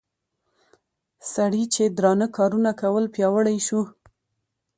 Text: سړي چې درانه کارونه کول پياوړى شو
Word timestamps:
سړي 1.33 1.63
چې 1.73 1.83
درانه 1.97 2.27
کارونه 2.37 2.71
کول 2.81 3.05
پياوړى 3.13 3.57
شو 3.67 3.81